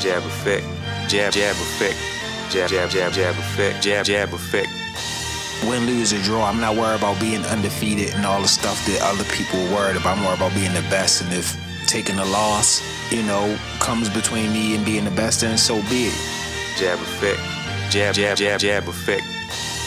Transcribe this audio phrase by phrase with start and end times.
[0.00, 0.66] jab effect,
[1.08, 1.98] jab, jab effect,
[2.50, 4.68] jab, jab, jab, jab effect, jab, jab effect.
[5.68, 8.98] Win, lose, or draw, I'm not worried about being undefeated and all the stuff that
[9.02, 10.16] other people are worried about.
[10.16, 11.20] I'm worried about being the best.
[11.20, 11.54] And if
[11.86, 12.80] taking a loss,
[13.12, 16.18] you know, comes between me and being the best, then so be it.
[16.78, 17.40] Jab effect,
[17.92, 19.22] jab, jab, jab, jab effect.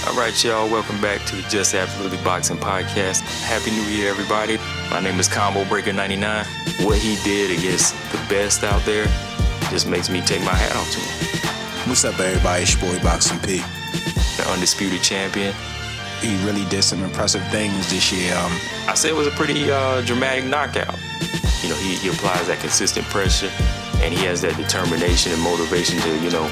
[0.05, 3.21] All right, y'all, welcome back to the Just Absolutely Boxing Podcast.
[3.45, 4.59] Happy New Year, everybody.
[4.91, 6.45] My name is Combo Breaker 99.
[6.81, 9.07] What he did against the best out there
[9.73, 11.89] just makes me take my hat off to him.
[11.89, 12.61] What's up, everybody?
[12.61, 13.57] It's your boy Boxing P.
[14.37, 15.51] The undisputed champion.
[16.21, 18.35] He really did some impressive things this year.
[18.35, 18.51] Um,
[18.87, 20.93] I said it was a pretty uh, dramatic knockout.
[21.63, 23.49] You know, he, he applies that consistent pressure
[23.97, 26.45] and he has that determination and motivation to, you know,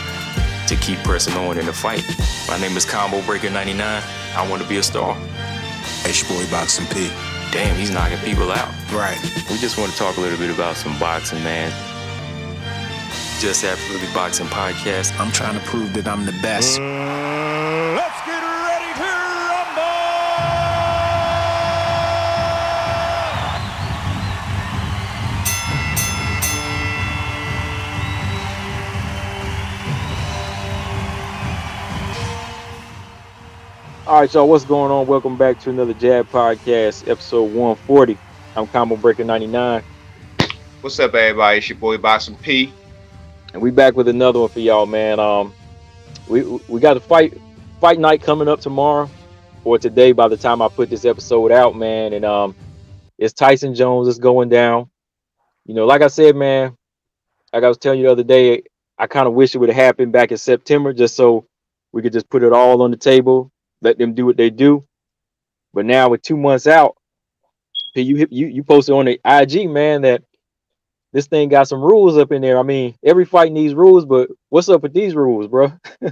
[0.66, 2.02] to keep pressing on in the fight.
[2.47, 3.77] My name is Combo Breaker 99.
[4.33, 5.16] I want to be a star.
[6.09, 7.11] it's your boy Boxing P.
[7.52, 8.73] Damn, he's knocking people out.
[8.91, 9.22] Right.
[9.47, 11.72] We just want to talk a little bit about some boxing, man.
[13.41, 15.20] Just Absolutely Boxing Podcast.
[15.20, 16.78] I'm trying to prove that I'm the best.
[16.78, 19.03] Let's get ready to
[19.50, 19.81] rumble!
[34.05, 35.08] All right, y'all, what's going on?
[35.08, 38.20] Welcome back to another Jab Podcast, episode 140.
[38.55, 39.83] I'm Combo Breaker 99,
[40.81, 41.58] What's up, everybody?
[41.58, 42.72] It's your boy Boxing P.
[43.53, 45.19] and we back with another one for y'all, man.
[45.19, 45.53] Um,
[46.27, 47.38] we we got a fight
[47.80, 49.09] fight night coming up tomorrow
[49.63, 52.13] or today by the time I put this episode out, man.
[52.13, 52.55] And um,
[53.17, 54.89] it's Tyson Jones is going down.
[55.66, 56.75] You know, like I said, man,
[57.53, 58.63] like I was telling you the other day,
[58.97, 61.45] I kind of wish it would have happened back in September, just so
[61.91, 64.86] we could just put it all on the table, let them do what they do.
[65.73, 66.97] But now with two months out,
[67.95, 70.23] you you you posted on the IG, man, that
[71.14, 72.58] this thing got some rules up in there.
[72.58, 75.72] I mean, every fight needs rules, but what's up with these rules, bro?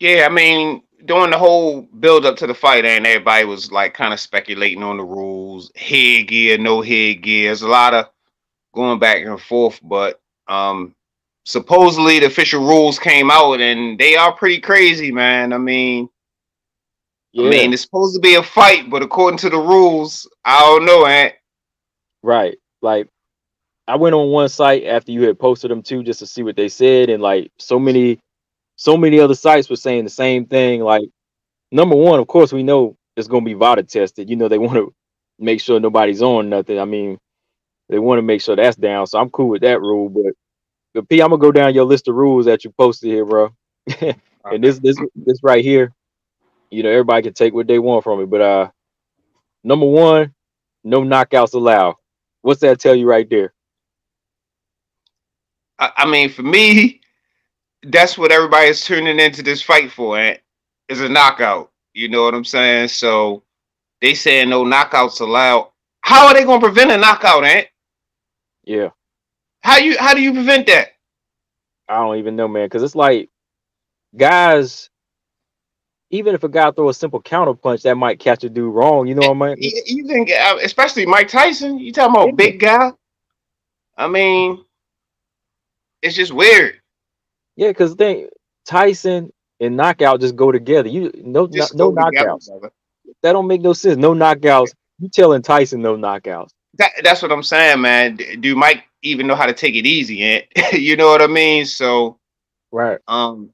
[0.00, 3.92] Yeah, I mean, during the whole build up to the fight, and everybody was like
[3.92, 7.48] kind of speculating on the rules, headgear, no headgear.
[7.48, 8.06] There's a lot of
[8.74, 10.18] going back and forth, but
[10.48, 10.94] um
[11.44, 15.52] supposedly the official rules came out and they are pretty crazy, man.
[15.52, 16.08] I mean,
[17.38, 20.84] I mean, it's supposed to be a fight, but according to the rules, I don't
[20.84, 21.34] know, Ant.
[22.22, 22.56] right.
[22.82, 23.08] Like,
[23.90, 26.56] I went on one site after you had posted them too, just to see what
[26.56, 28.20] they said, and like so many,
[28.76, 30.82] so many other sites were saying the same thing.
[30.82, 31.08] Like,
[31.72, 34.30] number one, of course, we know it's gonna be VADA tested.
[34.30, 34.94] You know, they want to
[35.38, 36.78] make sure nobody's on nothing.
[36.80, 37.18] I mean,
[37.90, 39.06] they want to make sure that's down.
[39.08, 40.08] So I'm cool with that rule.
[40.10, 40.34] But,
[40.94, 43.50] but P, I'm gonna go down your list of rules that you posted here, bro.
[44.00, 45.92] and this this this right here,
[46.70, 48.26] you know, everybody can take what they want from it.
[48.30, 48.70] But uh
[49.64, 50.34] number one,
[50.84, 51.96] no knockouts allowed.
[52.42, 53.52] What's that tell you right there?
[55.80, 57.00] I, I mean, for me,
[57.84, 60.18] that's what everybody is tuning into this fight for,
[60.88, 61.72] is a knockout.
[61.94, 62.88] You know what I'm saying?
[62.88, 63.44] So
[64.02, 65.70] they saying no knockouts allowed.
[66.02, 67.68] How are they gonna prevent a knockout, Ant?
[68.64, 68.90] Yeah,
[69.62, 70.90] How you how do you prevent that?
[71.88, 73.30] I don't even know, man, because it's like
[74.16, 74.90] guys.
[76.10, 79.06] Even if a guy throw a simple counter punch, that might catch a dude wrong.
[79.08, 79.58] You know what I mean?
[79.58, 82.36] You, you think, uh, especially Mike Tyson, you talking about Yeah.
[82.36, 82.92] big guy?
[83.96, 84.64] I mean,
[86.02, 86.80] it's just weird.
[87.56, 88.28] Yeah, because thing
[88.66, 90.88] Tyson and knockout just go together.
[90.88, 92.46] You no Just no together, knockouts.
[92.46, 92.72] brother.
[93.22, 93.98] That don't make no sense.
[93.98, 94.74] No knockouts.
[94.98, 96.50] You telling Tyson no knockouts?
[96.78, 98.16] That, that's what I'm saying, man.
[98.16, 100.22] Do Mike even know how to take it easy?
[100.24, 100.46] Ant?
[100.72, 101.66] you know what I mean?
[101.66, 102.18] So,
[102.72, 103.00] Right.
[103.08, 103.50] um,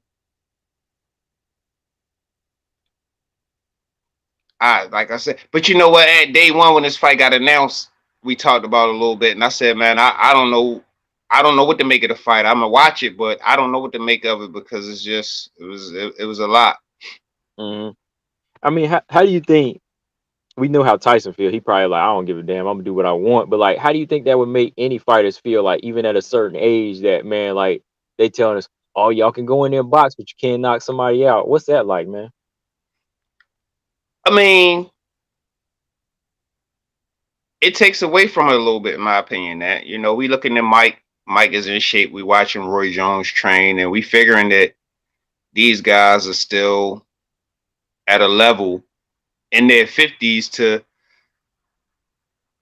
[4.61, 6.09] I like I said, but you know what?
[6.09, 7.89] At day one when this fight got announced,
[8.23, 10.83] we talked about it a little bit, and I said, man, I, I don't know,
[11.29, 12.45] I don't know what to make of the fight.
[12.45, 15.03] I'm gonna watch it, but I don't know what to make of it because it's
[15.03, 16.77] just it was it, it was a lot.
[17.59, 17.89] hmm
[18.63, 19.79] I mean, how, how do you think?
[20.57, 21.51] We know how Tyson feel.
[21.51, 22.65] He probably like, I don't give a damn.
[22.65, 23.49] I'm gonna do what I want.
[23.49, 26.15] But like, how do you think that would make any fighters feel like, even at
[26.15, 27.83] a certain age, that man, like
[28.17, 30.81] they telling us, oh, y'all can go in there and box, but you can't knock
[30.81, 31.47] somebody out.
[31.47, 32.31] What's that like, man?
[34.25, 34.89] I mean,
[37.61, 39.59] it takes away from it a little bit, in my opinion.
[39.59, 41.03] That you know, we looking at Mike.
[41.27, 42.11] Mike is in shape.
[42.11, 44.73] We watching Roy Jones train, and we figuring that
[45.53, 47.05] these guys are still
[48.07, 48.83] at a level
[49.51, 50.83] in their fifties to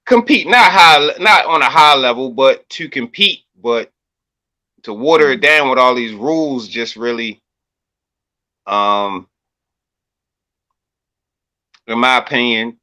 [0.06, 0.48] compete.
[0.48, 3.42] Not high, not on a high level, but to compete.
[3.62, 3.92] But
[4.84, 7.42] to water it down with all these rules, just really,
[8.68, 9.28] um,
[11.88, 12.80] in my opinion,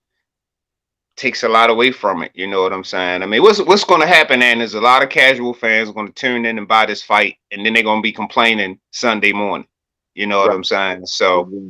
[1.16, 2.32] takes a lot away from it.
[2.34, 3.22] You know what I'm saying?
[3.22, 4.42] I mean, what's what's going to happen?
[4.42, 7.36] And is a lot of casual fans going to tune in and buy this fight,
[7.50, 9.66] and then they're going to be complaining Sunday morning.
[10.14, 10.48] You know right.
[10.48, 11.06] what I'm saying?
[11.06, 11.68] So mm-hmm.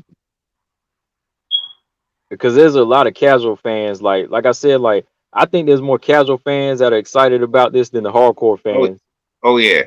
[2.30, 5.82] because there's a lot of casual fans, like like I said, like I think there's
[5.82, 9.00] more casual fans that are excited about this than the hardcore oh, fans.
[9.42, 9.84] Oh, oh yeah,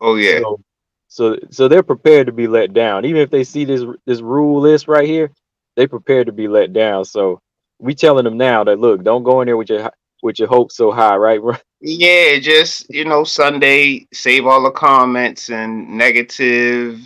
[0.00, 0.40] oh yeah.
[0.40, 0.60] So,
[1.08, 4.60] so so they're prepared to be let down, even if they see this this rule
[4.60, 5.30] list right here.
[5.76, 7.04] They prepared to be let down.
[7.04, 7.40] So
[7.78, 9.90] we telling them now that look, don't go in there with your
[10.22, 11.40] with your hopes so high, right?
[11.80, 17.00] yeah, just you know, Sunday, save all the comments and negative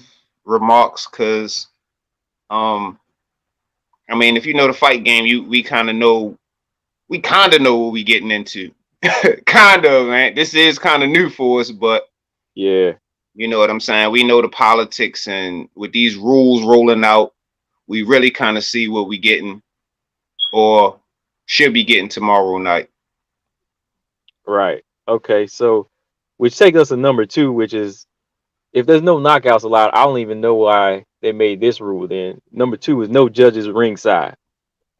[0.44, 1.66] remarks, because,
[2.48, 2.98] um,
[4.08, 6.38] I mean, if you know the fight game, you we kind of know,
[7.08, 8.72] we kind of know what we getting into,
[9.46, 10.34] kind of, man.
[10.34, 12.08] This is kind of new for us, but
[12.54, 12.92] yeah,
[13.34, 14.12] you know what I'm saying.
[14.12, 17.34] We know the politics, and with these rules rolling out,
[17.88, 19.60] we really kind of see what we getting
[20.52, 21.00] or
[21.46, 22.90] should be getting tomorrow night.
[24.46, 24.84] Right.
[25.06, 25.46] Okay.
[25.46, 25.88] So,
[26.36, 28.06] which takes us to number two, which is
[28.72, 32.06] if there's no knockouts allowed, I don't even know why they made this rule.
[32.06, 34.36] Then number two is no judges ringside.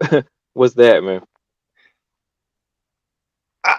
[0.54, 1.22] What's that, man?
[3.64, 3.76] I,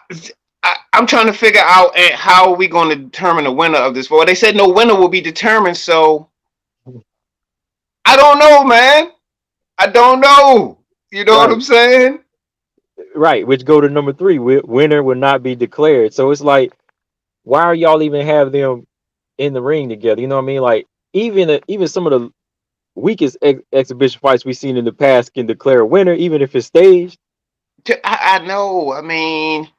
[0.64, 3.94] I, am trying to figure out how are we going to determine the winner of
[3.94, 4.10] this.
[4.10, 6.30] Well, they said no winner will be determined, so
[8.06, 9.12] I don't know, man.
[9.78, 10.79] I don't know.
[11.12, 11.48] You know right.
[11.48, 12.20] what I'm saying?
[13.16, 14.40] Right, which go to number three.
[14.40, 16.14] Winner will not be declared.
[16.14, 16.74] So it's like,
[17.44, 18.88] why are y'all even have them
[19.38, 20.22] in the ring together?
[20.22, 20.62] You know what I mean?
[20.62, 22.32] Like even even some of the
[22.96, 26.56] weakest ex- exhibition fights we've seen in the past can declare a winner, even if
[26.56, 27.20] it's staged.
[28.04, 28.94] I, I know.
[28.94, 29.70] I mean,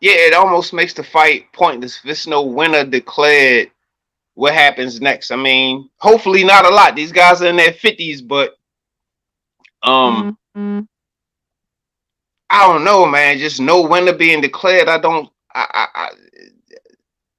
[0.00, 1.98] yeah, it almost makes the fight pointless.
[1.98, 3.70] If there's no winner declared,
[4.40, 5.30] what happens next.
[5.30, 6.96] I mean, hopefully not a lot.
[6.96, 8.56] These guys are in their fifties, but
[9.82, 10.80] um, mm-hmm.
[12.48, 13.36] I don't know, man.
[13.36, 14.88] Just no winner being declared.
[14.88, 15.28] I don't.
[15.54, 16.08] I, I,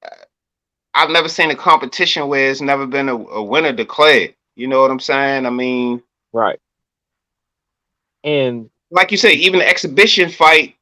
[0.06, 0.10] I
[0.94, 4.36] I've never seen a competition where it's never been a, a winner declared.
[4.56, 5.48] You know what I'm saying?
[5.48, 6.60] I mean, right.
[8.24, 10.76] And like you say, even the exhibition fight,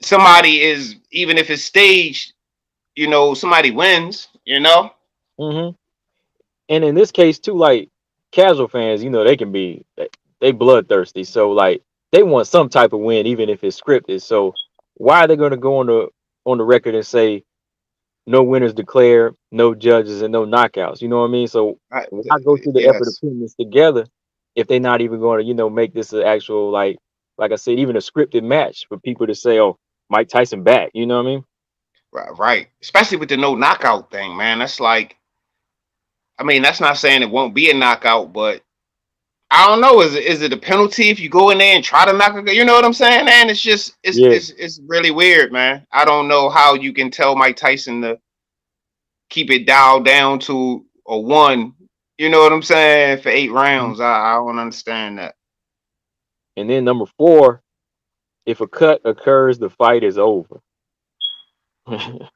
[0.00, 2.32] somebody is even if it's staged,
[2.96, 4.90] you know, somebody wins you know.
[5.38, 5.76] Mm-hmm.
[6.70, 7.90] And in this case too, like
[8.32, 9.84] casual fans, you know, they can be
[10.40, 11.24] they bloodthirsty.
[11.24, 14.22] So like they want some type of win, even if it's scripted.
[14.22, 14.54] So
[14.94, 16.08] why are they going to go on the
[16.44, 17.44] on the record and say
[18.26, 21.02] no winners declared, no judges, and no knockouts?
[21.02, 21.48] You know what I mean?
[21.48, 22.94] So I, I go through the yes.
[22.94, 24.06] effort of putting this together
[24.54, 26.96] if they're not even going to, you know, make this an actual like
[27.36, 29.78] like I said, even a scripted match for people to say, "Oh,
[30.08, 31.44] Mike Tyson back." You know what I mean?
[32.12, 32.68] Right, right.
[32.82, 34.58] Especially with the no knockout thing, man.
[34.58, 35.16] That's like,
[36.38, 38.62] I mean, that's not saying it won't be a knockout, but
[39.50, 40.02] I don't know.
[40.02, 42.36] Is it is it a penalty if you go in there and try to knock
[42.36, 42.54] it?
[42.54, 43.48] You know what I'm saying, man?
[43.48, 44.28] It's just it's yeah.
[44.28, 45.86] it's it's really weird, man.
[45.90, 48.18] I don't know how you can tell Mike Tyson to
[49.30, 51.74] keep it dialed down to a one.
[52.18, 53.56] You know what I'm saying for eight mm-hmm.
[53.56, 54.00] rounds.
[54.00, 55.34] I, I don't understand that.
[56.56, 57.62] And then number four,
[58.44, 60.60] if a cut occurs, the fight is over.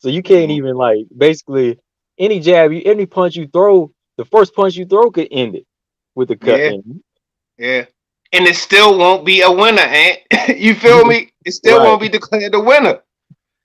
[0.00, 1.78] so you can't even like basically
[2.18, 5.66] any jab, you any punch you throw, the first punch you throw could end it
[6.14, 6.60] with the cut.
[6.60, 6.76] Yeah.
[7.58, 7.84] yeah.
[8.32, 10.18] And it still won't be a winner, Ant.
[10.56, 11.32] you feel me?
[11.44, 11.84] It still right.
[11.84, 13.02] won't be declared a winner.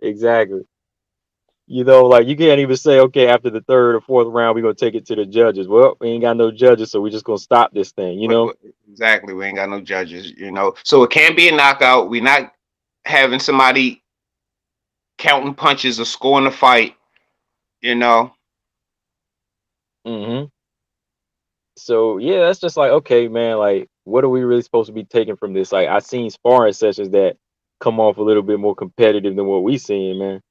[0.02, 0.62] Exactly.
[1.68, 4.62] You know, like you can't even say, okay, after the third or fourth round, we're
[4.62, 5.68] gonna take it to the judges.
[5.70, 8.54] Well, we ain't got no judges, so we're just gonna stop this thing, you know?
[8.92, 9.34] Exactly.
[9.34, 10.74] We ain't got no judges, you know.
[10.84, 12.10] So it can't be a knockout.
[12.10, 12.54] We're not
[13.06, 14.01] having somebody
[15.22, 16.96] counting punches or scoring a fight,
[17.80, 18.34] you know.
[20.06, 20.46] Mm-hmm.
[21.78, 23.58] So yeah, that's just like okay, man.
[23.58, 25.72] Like, what are we really supposed to be taking from this?
[25.72, 27.38] Like, I've seen sparring sessions that
[27.80, 30.42] come off a little bit more competitive than what we seen, man.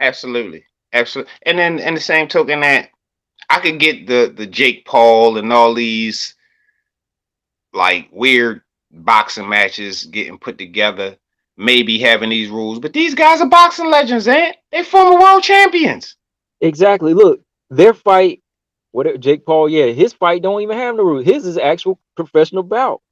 [0.00, 1.32] Absolutely, absolutely.
[1.42, 2.90] And then, in the same token, that
[3.50, 6.36] I could get the the Jake Paul and all these
[7.72, 11.16] like weird boxing matches getting put together
[11.60, 14.82] maybe having these rules, but these guys are boxing legends, ain't they?
[14.82, 16.16] Former world champions.
[16.60, 17.14] Exactly.
[17.14, 18.42] Look, their fight,
[18.92, 21.24] whatever Jake Paul, yeah, his fight don't even have the rules.
[21.24, 23.02] His is actual professional bout.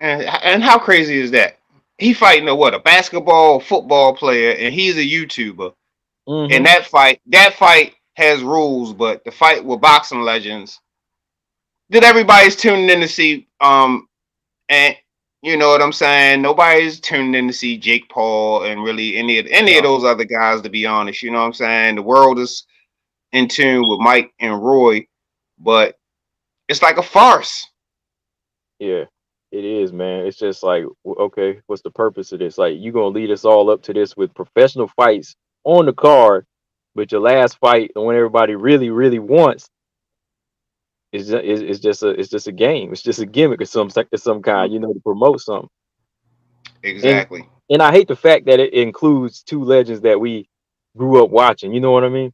[0.00, 1.58] And and how crazy is that?
[1.98, 5.72] He fighting a what a basketball football player, and he's a YouTuber.
[6.28, 6.52] Mm-hmm.
[6.52, 10.80] And that fight, that fight has rules, but the fight with boxing legends,
[11.90, 13.46] that everybody's tuning in to see.
[13.60, 14.08] Um,
[14.68, 14.96] and
[15.46, 16.42] you know what I'm saying?
[16.42, 20.24] Nobody's tuning in to see Jake Paul and really any of any of those other
[20.24, 21.22] guys, to be honest.
[21.22, 21.94] You know what I'm saying?
[21.94, 22.66] The world is
[23.30, 25.06] in tune with Mike and Roy,
[25.60, 25.96] but
[26.68, 27.64] it's like a farce.
[28.80, 29.04] Yeah,
[29.52, 30.26] it is, man.
[30.26, 32.58] It's just like, okay, what's the purpose of this?
[32.58, 36.44] Like, you gonna lead us all up to this with professional fights on the card,
[36.96, 39.68] but your last fight, the one everybody really, really wants,
[41.12, 42.92] is just, is, is just a it's just a game.
[42.92, 45.68] It's just a gimmick of some of some kind, you know, to promote something.
[46.82, 47.40] Exactly.
[47.40, 50.48] And, and I hate the fact that it includes two legends that we
[50.96, 51.72] grew up watching.
[51.72, 52.32] You know what I mean?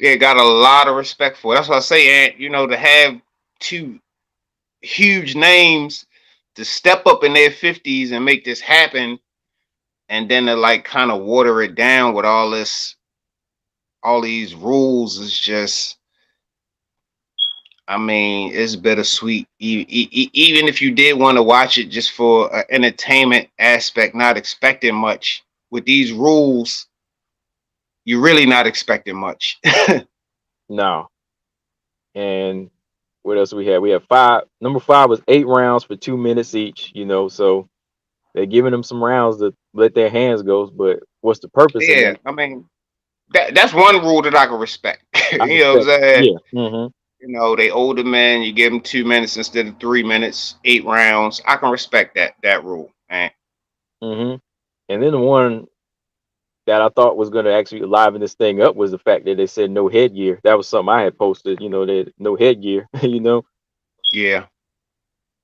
[0.00, 1.52] Yeah, got a lot of respect for.
[1.52, 1.56] It.
[1.56, 3.20] That's what I say, and you know, to have
[3.58, 3.98] two
[4.80, 6.06] huge names
[6.54, 9.18] to step up in their fifties and make this happen,
[10.08, 12.96] and then to like kind of water it down with all this,
[14.02, 15.97] all these rules is just.
[17.88, 19.48] I mean, it's bittersweet.
[19.58, 24.94] Even if you did want to watch it just for an entertainment aspect, not expecting
[24.94, 26.86] much with these rules,
[28.04, 29.58] you're really not expecting much.
[30.68, 31.08] no.
[32.14, 32.70] And
[33.22, 33.78] what else we had?
[33.78, 34.42] We have five.
[34.60, 36.92] Number five was eight rounds for two minutes each.
[36.94, 37.70] You know, so
[38.34, 40.66] they're giving them some rounds to let their hands go.
[40.66, 41.84] But what's the purpose?
[41.88, 42.66] Yeah, I mean,
[43.32, 45.04] that that's one rule that I can respect.
[45.32, 46.24] you know what I'm saying?
[46.24, 46.60] Yeah.
[46.60, 46.97] Mm-hmm.
[47.20, 48.42] You know, they older men.
[48.42, 51.42] You give them two minutes instead of three minutes, eight rounds.
[51.46, 53.30] I can respect that that rule, man.
[54.02, 54.36] Mm-hmm.
[54.88, 55.66] And then the one
[56.66, 59.36] that I thought was going to actually liven this thing up was the fact that
[59.36, 60.38] they said no headgear.
[60.44, 61.60] That was something I had posted.
[61.60, 62.88] You know, that no headgear.
[63.02, 63.44] you know.
[64.12, 64.44] Yeah.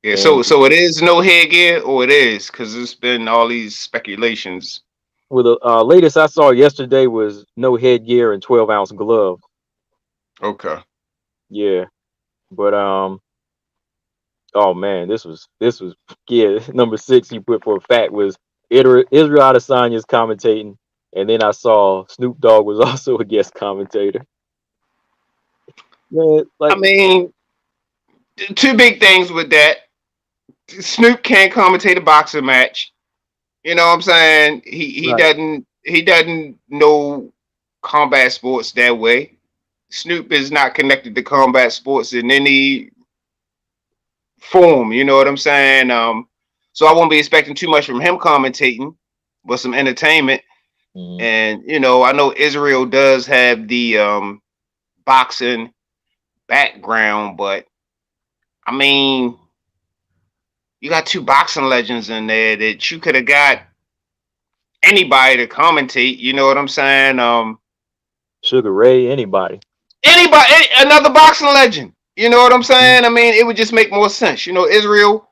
[0.04, 0.12] Yeah.
[0.12, 3.76] And so so it is no headgear, or it is because it's been all these
[3.76, 4.82] speculations.
[5.30, 9.40] Well, the uh, latest I saw yesterday was no headgear and twelve ounce glove.
[10.42, 10.76] Okay.
[11.50, 11.84] Yeah,
[12.50, 13.20] but um.
[14.56, 15.94] Oh man, this was this was
[16.28, 16.58] yeah.
[16.72, 18.36] Number six you put for a fact was
[18.70, 20.76] Israel Adesanya's commentating
[21.14, 24.24] and then I saw Snoop Dogg was also a guest commentator.
[26.10, 27.32] Man, like, I mean,
[28.54, 29.78] two big things with that.
[30.68, 32.92] Snoop can't commentate a boxing match.
[33.64, 34.62] You know what I'm saying?
[34.64, 35.18] He he right.
[35.18, 37.32] doesn't he doesn't know
[37.82, 39.33] combat sports that way.
[39.94, 42.90] Snoop is not connected to combat sports in any
[44.40, 44.92] form.
[44.92, 45.90] You know what I'm saying?
[45.90, 46.28] Um,
[46.72, 48.96] so I won't be expecting too much from him commentating,
[49.44, 50.42] but some entertainment.
[50.96, 51.20] Mm-hmm.
[51.20, 54.42] And you know, I know Israel does have the um
[55.04, 55.72] boxing
[56.48, 57.66] background, but
[58.66, 59.38] I mean,
[60.80, 63.62] you got two boxing legends in there that you could have got
[64.82, 66.18] anybody to commentate.
[66.18, 67.18] You know what I'm saying?
[67.18, 67.58] Um,
[68.42, 69.60] Sugar Ray, anybody,
[70.04, 71.92] anybody, another boxing legend.
[72.16, 73.04] You know what I'm saying?
[73.04, 74.46] I mean, it would just make more sense.
[74.46, 75.30] You know, Israel.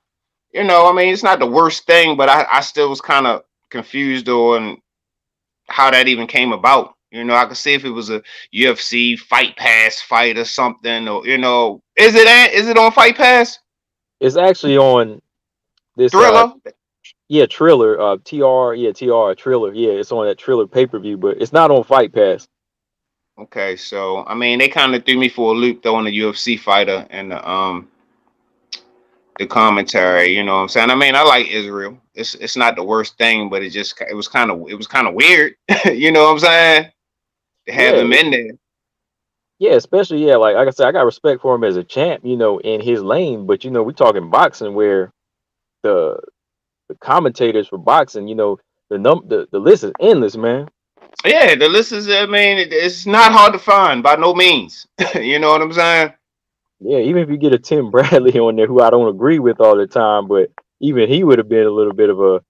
[0.52, 3.26] You know, I mean, it's not the worst thing, but I, I still was kind
[3.26, 4.82] of confused on
[5.68, 6.94] how that even came about.
[7.10, 8.22] You know, I could see if it was a
[8.54, 12.92] UFC Fight Pass fight or something, or you know, is it at, is it on
[12.92, 13.58] Fight Pass?
[14.20, 15.20] It's actually on
[15.96, 16.54] this uh, Triller.
[16.66, 16.70] Uh,
[17.28, 18.00] yeah, Triller.
[18.00, 18.74] Uh, TR.
[18.74, 19.34] Yeah, TR.
[19.34, 19.74] Triller.
[19.74, 22.46] Yeah, it's on that Triller pay per view, but it's not on Fight Pass.
[23.38, 26.58] Okay, so I mean, they kind of threw me for a loop throwing the UFC
[26.58, 27.88] fighter and the um
[29.38, 30.36] the commentary.
[30.36, 30.90] You know what I'm saying?
[30.90, 31.98] I mean, I like Israel.
[32.14, 34.86] It's it's not the worst thing, but it just it was kind of it was
[34.86, 35.54] kind of weird.
[35.86, 36.90] you know what I'm saying?
[37.66, 38.02] To have yeah.
[38.02, 38.50] him in there.
[39.58, 42.24] Yeah, especially yeah, like, like I said, I got respect for him as a champ,
[42.24, 43.46] you know, in his lane.
[43.46, 45.12] But you know, we're talking boxing where
[45.82, 46.18] the
[46.88, 48.58] the commentators for boxing, you know,
[48.90, 50.68] the num the, the list is endless, man.
[51.24, 52.08] Yeah, the list is.
[52.08, 54.86] I mean, it, it's not hard to find by no means.
[55.14, 56.12] you know what I'm saying?
[56.80, 59.60] Yeah, even if you get a Tim Bradley on there, who I don't agree with
[59.60, 60.50] all the time, but
[60.80, 62.40] even he would have been a little bit of a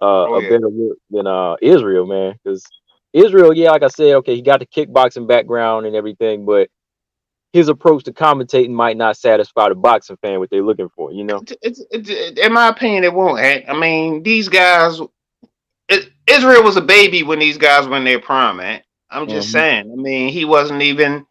[0.00, 0.48] uh, oh, a yeah.
[0.50, 2.34] better look than uh, Israel, man.
[2.42, 2.64] Because
[3.12, 6.68] Israel, yeah, like I said, okay, he got the kickboxing background and everything, but
[7.52, 11.12] his approach to commentating might not satisfy the boxing fan what they're looking for.
[11.12, 13.40] You know, it's, it's, it's, in my opinion, it won't.
[13.40, 15.00] I mean, these guys,
[16.28, 18.82] Israel was a baby when these guys were in their prime, man.
[19.10, 19.52] I'm just mm-hmm.
[19.52, 19.92] saying.
[19.92, 21.26] I mean, he wasn't even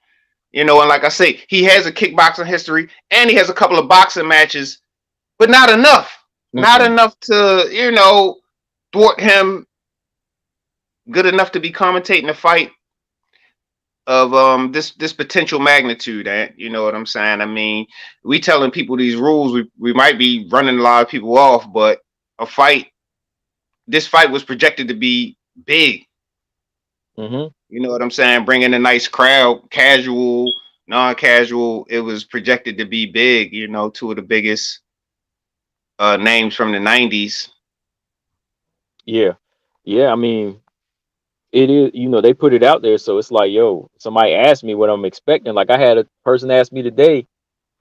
[0.52, 3.54] you know, and like I say, he has a kickboxing history and he has a
[3.54, 4.80] couple of boxing matches,
[5.38, 6.10] but not enough.
[6.56, 6.62] Mm-hmm.
[6.62, 8.38] Not enough to, you know,
[8.94, 9.68] thwart him
[11.12, 12.72] good enough to be commentating a fight
[14.08, 16.50] of um this this potential magnitude eh?
[16.56, 17.86] you know what i'm saying i mean
[18.24, 21.72] we telling people these rules we, we might be running a lot of people off
[21.74, 22.00] but
[22.40, 22.88] a fight
[23.88, 26.08] this fight was projected to be big
[27.18, 27.48] mm-hmm.
[27.70, 28.46] You know what I'm saying?
[28.46, 30.54] Bringing a nice crowd, casual,
[30.88, 31.86] non-casual.
[31.90, 33.54] It was projected to be big.
[33.54, 34.80] You know, two of the biggest
[36.00, 37.50] uh, names from the '90s.
[39.06, 39.34] Yeah,
[39.84, 40.12] yeah.
[40.12, 40.62] I mean,
[41.52, 41.92] it is.
[41.94, 44.90] You know, they put it out there, so it's like, yo, somebody asked me what
[44.90, 45.54] I'm expecting.
[45.54, 47.28] Like I had a person ask me today,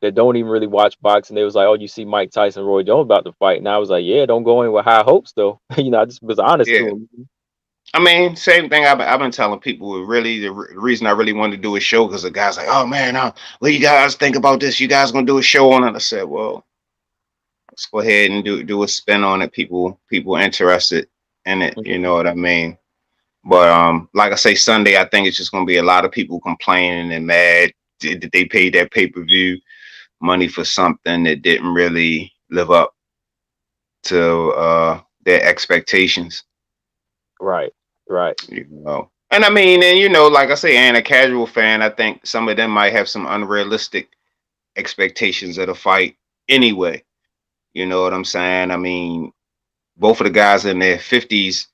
[0.03, 2.83] that don't even really watch boxing, they was like, "Oh, you see Mike Tyson, Roy
[2.83, 5.33] Jones about to fight," and I was like, "Yeah, don't go in with high hopes,
[5.33, 6.79] though." you know, I just was honest Yeah.
[6.79, 7.09] to him.
[7.95, 10.05] I mean, same thing I've been, I've been telling people.
[10.05, 12.69] Really, the re- reason I really wanted to do a show because the guy's like,
[12.71, 14.81] "Oh man, uh, what do you guys think about this?
[14.81, 16.67] You guys gonna do a show on it?" I said, "Well,
[17.71, 19.53] let's go ahead and do do a spin on it.
[19.53, 21.09] People people interested
[21.47, 21.79] in it.
[21.85, 22.79] You know what I mean?"
[23.45, 26.13] But um, like I say, Sunday, I think it's just gonna be a lot of
[26.13, 27.73] people complaining and mad
[28.03, 29.59] that that they paid that pay per view
[30.23, 32.95] money for something that didn't really live up
[34.05, 36.45] to uh their expectations.
[37.41, 37.73] Right,
[38.09, 38.37] right.
[38.49, 39.11] you know.
[39.33, 42.27] And I mean, and you know, like I say, and a casual fan, I think
[42.27, 44.11] some of them might have some unrealistic
[44.77, 46.17] expectations of the fight
[46.49, 47.05] anyway.
[47.75, 48.71] You know what I'm saying?
[48.73, 49.33] I mean,
[49.97, 51.67] both of the guys in their 50s.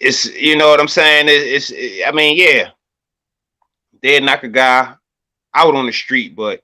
[0.00, 1.28] It's you know what I'm saying?
[1.28, 1.72] It- It's,
[2.06, 2.70] I mean, yeah,
[4.02, 4.94] they'd knock a guy
[5.54, 6.62] out on the street, but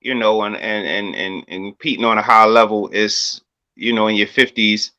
[0.00, 3.42] you know, and and and and, and competing on a high level is
[3.76, 4.92] you know in your 50s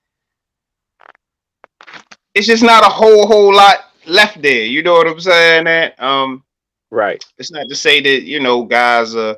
[2.35, 4.65] it's just not a whole whole lot left there.
[4.65, 5.65] You know what i'm saying?
[5.65, 6.43] That um
[6.91, 7.23] Right.
[7.37, 9.35] it's not to say that you know guys uh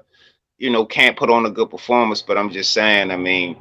[0.57, 3.57] you know can't put on a good performance but i'm just saying i mean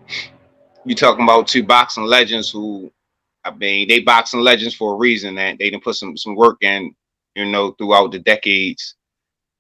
[0.84, 2.90] you talking about two boxing legends who
[3.44, 6.58] i mean they boxing legends for a reason that they didn't put some some work
[6.62, 6.94] in
[7.34, 8.96] you know throughout the decades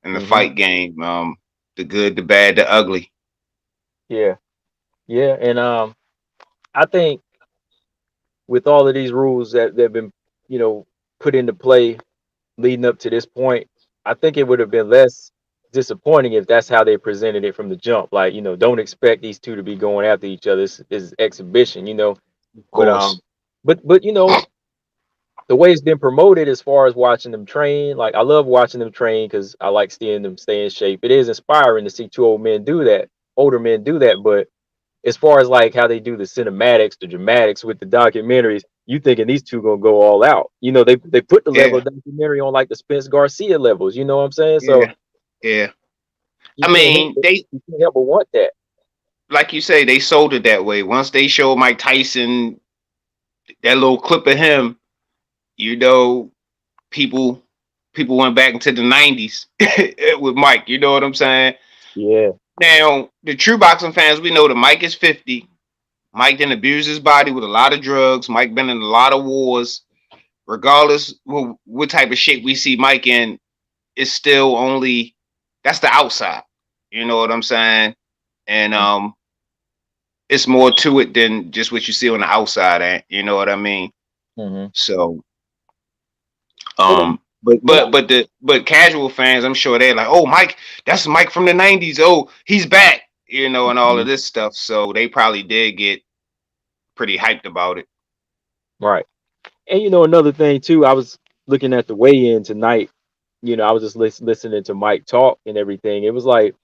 [0.04, 0.20] in the Mhm.
[0.20, 1.36] fight game um
[1.76, 3.10] the good the bad the ugly
[4.08, 4.36] Yeah.
[5.08, 5.36] Yeah.
[5.40, 5.94] And um
[6.74, 7.20] I think
[8.48, 10.10] with all of these rules that have been,
[10.48, 10.86] you know,
[11.20, 11.98] put into play
[12.58, 13.68] leading up to this point,
[14.04, 15.30] I think it would have been less
[15.72, 18.12] disappointing if that's how they presented it from the jump.
[18.12, 20.62] Like, you know, don't expect these two to be going after each other.
[20.62, 22.16] This is exhibition, you know.
[22.74, 23.20] But um
[23.64, 24.40] but but you know,
[25.48, 28.80] the way it's been promoted as far as watching them train, like I love watching
[28.80, 31.00] them train because I like seeing them stay in shape.
[31.02, 34.16] It is inspiring to see two old men do that, older men do that.
[34.22, 34.48] But
[35.04, 39.00] as far as like how they do the cinematics, the dramatics with the documentaries, you
[39.00, 40.50] thinking these two gonna go all out.
[40.60, 43.96] You know, they they put the level of documentary on like the Spence Garcia levels,
[43.96, 44.60] you know what I'm saying?
[44.60, 44.92] So yeah
[45.44, 45.68] yeah
[46.62, 48.52] i mean they you can't help but want that.
[49.30, 50.82] like you say, they sold it that way.
[50.82, 52.58] Once they showed Mike Tyson
[53.62, 54.78] that little clip of him,
[55.56, 56.30] you know,
[56.90, 57.42] people
[57.92, 59.46] people went back into the nineties
[60.18, 60.68] with Mike.
[60.68, 61.54] You know what I'm saying?
[61.94, 62.30] Yeah.
[62.60, 65.48] Now, the true boxing fans, we know that Mike is 50.
[66.12, 68.28] Mike didn't abuse his body with a lot of drugs.
[68.28, 69.82] Mike been in a lot of wars.
[70.46, 73.38] Regardless what, what type of shape we see Mike in,
[73.96, 75.14] it's still only
[75.64, 76.42] that's the outside.
[76.90, 77.94] You know what I'm saying?
[78.46, 79.14] And um
[80.28, 83.48] it's more to it than just what you see on the outside, you know what
[83.48, 83.90] I mean?
[84.36, 85.24] hmm So
[86.78, 90.56] um but but but the but casual fans, I'm sure they're like, oh Mike,
[90.86, 91.98] that's Mike from the 90s.
[92.00, 94.54] Oh, he's back, you know, and all of this stuff.
[94.54, 96.00] So they probably did get
[96.96, 97.86] pretty hyped about it.
[98.80, 99.04] Right.
[99.68, 102.90] And you know, another thing too, I was looking at the weigh-in tonight.
[103.42, 106.04] You know, I was just lis- listening to Mike talk and everything.
[106.04, 106.54] It was like,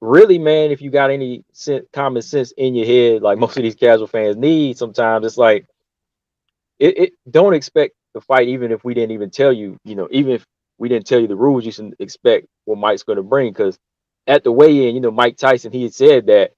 [0.00, 3.62] really, man, if you got any sen- common sense in your head, like most of
[3.62, 5.64] these casual fans need, sometimes it's like,
[6.80, 9.76] it, it don't expect the fight, even if we didn't even tell you.
[9.84, 10.44] You know, even if
[10.78, 13.52] we didn't tell you the rules, you should expect what Mike's going to bring.
[13.52, 13.78] Because
[14.26, 16.52] at the weigh-in, you know, Mike Tyson, he had said that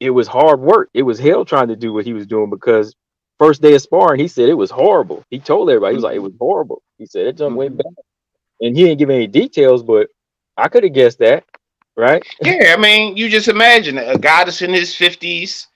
[0.00, 0.88] it was hard work.
[0.94, 2.94] It was hell trying to do what he was doing because
[3.38, 5.24] first day of sparring, he said it was horrible.
[5.30, 6.44] He told everybody, he was like, it was mm-hmm.
[6.44, 6.82] horrible.
[6.98, 7.76] He said it just went mm-hmm.
[7.78, 8.04] bad.
[8.62, 10.08] And he didn't give any details, but
[10.56, 11.44] I could have guessed that,
[11.96, 12.22] right?
[12.42, 15.66] Yeah, I mean, you just imagine a guy that's in his 50s,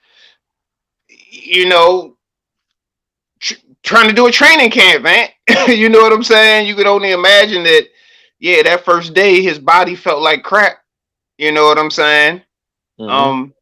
[1.07, 2.14] you know,
[3.85, 5.29] trying to do a training camp, man.
[5.67, 6.67] you know what I'm saying?
[6.67, 7.87] You could only imagine that,
[8.39, 10.77] yeah, that first day his body felt like crap.
[11.37, 12.41] You know what I'm saying?
[12.99, 13.09] Mhm.
[13.09, 13.53] Um,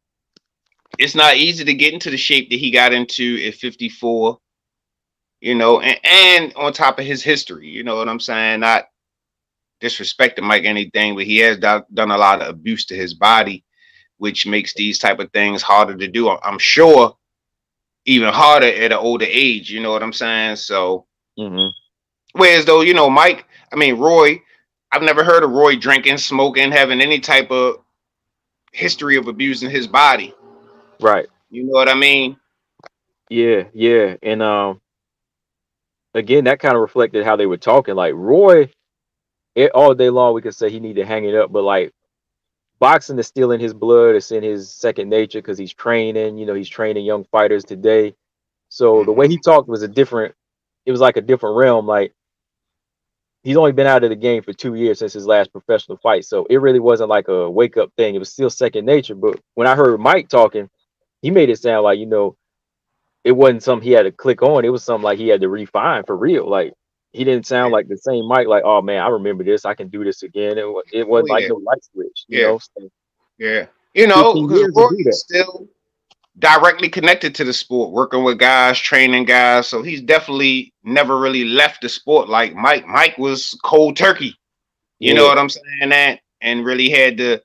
[0.99, 4.39] it's not easy to get into the shape that he got into at 54,
[5.41, 8.59] you know, and, and on top of his history, you know what I'm saying?
[8.59, 8.85] Not
[9.81, 13.65] disrespecting Mike anything, but he has do- done a lot of abuse to his body,
[14.17, 16.29] which makes these type of things harder to do.
[16.29, 17.17] I'm sure
[18.05, 20.57] even harder at an older age, you know what I'm saying?
[20.57, 21.05] So,
[21.37, 21.71] Mhm.
[22.33, 24.41] whereas though, you know, Mike, I mean, Roy,
[24.91, 27.83] I've never heard of Roy drinking, smoking, having any type of
[28.71, 30.33] history of abusing his body.
[30.99, 31.27] Right.
[31.49, 32.37] You know what I mean?
[33.29, 34.17] Yeah, yeah.
[34.21, 34.81] And um
[36.13, 37.95] again, that kind of reflected how they were talking.
[37.95, 38.71] Like Roy,
[39.55, 41.93] it, all day long we could say he needed to hang it up, but like
[42.83, 46.45] boxing is still in his blood, it's in his second nature because he's training, you
[46.45, 48.13] know, he's training young fighters today.
[48.67, 49.19] So the mm-hmm.
[49.21, 50.35] way he talked was a different,
[50.85, 51.87] it was like a different realm.
[51.87, 52.13] Like
[53.41, 56.25] he's only been out of the game for two years since his last professional fight.
[56.25, 58.15] So it really wasn't like a wake up thing.
[58.15, 59.15] It was still second nature.
[59.15, 60.69] But when I heard Mike talking,
[61.21, 62.35] he made it sound like, you know,
[63.23, 64.65] it wasn't something he had to click on.
[64.65, 66.49] It was something like he had to refine for real.
[66.49, 66.73] Like
[67.13, 69.65] he didn't sound like the same Mike, like, oh man, I remember this.
[69.65, 70.57] I can do this again.
[70.57, 71.41] It, was, it oh, wasn't oh, yeah.
[71.41, 72.47] like no light switch, you yeah.
[72.47, 72.59] know?
[72.59, 72.89] So,
[73.37, 73.65] yeah.
[73.93, 75.67] You know, Roy still
[76.39, 79.67] directly connected to the sport, working with guys, training guys.
[79.67, 82.87] So he's definitely never really left the sport like Mike.
[82.87, 84.35] Mike was cold turkey.
[84.99, 85.13] You yeah.
[85.13, 85.89] know what I'm saying?
[85.89, 87.39] That and really had to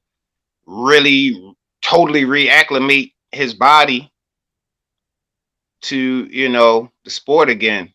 [0.66, 4.11] really totally reacclimate his body
[5.83, 7.92] to, you know, the sport again.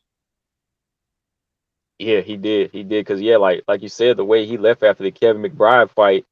[1.99, 2.71] Yeah, he did.
[2.71, 5.43] He did because yeah, like like you said, the way he left after the Kevin
[5.43, 6.25] McBride fight,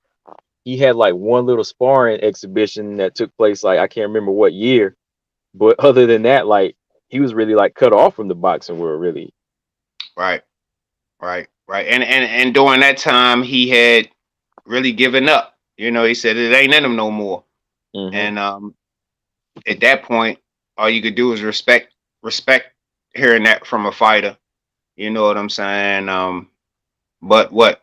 [0.63, 4.53] he had like one little sparring exhibition that took place like I can't remember what
[4.53, 4.95] year,
[5.53, 6.75] but other than that, like
[7.07, 9.33] he was really like cut off from the boxing world, really.
[10.17, 10.41] Right,
[11.21, 14.09] right, right, and and and during that time, he had
[14.65, 15.57] really given up.
[15.77, 17.43] You know, he said it ain't in him no more,
[17.95, 18.13] mm-hmm.
[18.15, 18.75] and um,
[19.67, 20.39] at that point,
[20.77, 21.93] all you could do is respect
[22.23, 22.73] respect
[23.15, 24.37] hearing that from a fighter.
[25.01, 26.09] You know what I'm saying?
[26.09, 26.49] Um,
[27.23, 27.81] but what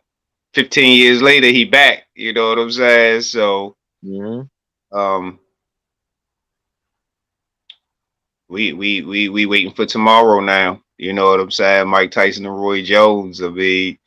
[0.53, 2.07] 15 years later, he back.
[2.15, 3.23] You know what I'm saying?
[3.23, 4.97] So, mm-hmm.
[4.97, 5.37] um,
[8.47, 10.81] we we we we waiting for tomorrow now.
[10.97, 11.89] You know what I'm saying?
[11.89, 13.43] Mike Tyson and Roy Jones.
[13.43, 13.97] I mean,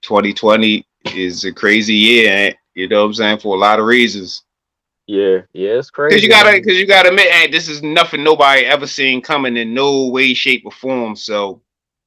[0.00, 0.82] 2020
[1.14, 2.54] is a crazy year.
[2.74, 3.38] You know what I'm saying?
[3.40, 4.44] For a lot of reasons.
[5.06, 6.16] Yeah, yeah, it's crazy.
[6.16, 9.58] Cause you gotta, cause you gotta admit, hey, this is nothing nobody ever seen coming
[9.58, 11.16] in no way, shape, or form.
[11.16, 11.60] So,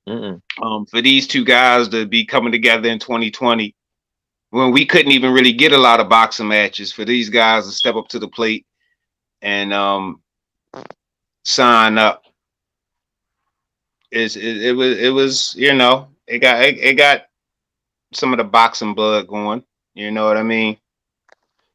[0.09, 3.75] um, for these two guys to be coming together in 2020
[4.51, 7.71] when we couldn't even really get a lot of boxing matches, for these guys to
[7.71, 8.65] step up to the plate
[9.41, 10.21] and um,
[11.45, 12.23] sign up
[14.11, 17.25] is it, it, was it was you know it got it, it got
[18.13, 19.63] some of the boxing blood going.
[19.93, 20.77] You know what I mean?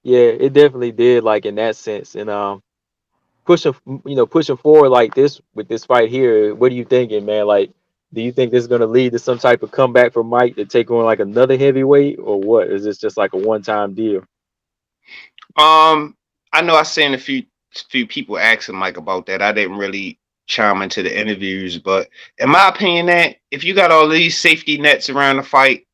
[0.02, 1.24] Yeah, it definitely did.
[1.24, 2.62] Like in that sense, and um,
[3.44, 6.54] pushing you know pushing forward like this with this fight here.
[6.54, 7.46] What are you thinking, man?
[7.46, 7.70] Like
[8.14, 10.56] do you think this is going to lead to some type of comeback for Mike
[10.56, 12.68] to take on like another heavyweight, or what?
[12.68, 14.24] Is this just like a one-time deal?
[15.56, 16.16] Um,
[16.52, 17.44] I know I seen a few
[17.90, 19.42] few people asking Mike about that.
[19.42, 23.90] I didn't really chime into the interviews, but in my opinion, that if you got
[23.90, 25.86] all these safety nets around the fight,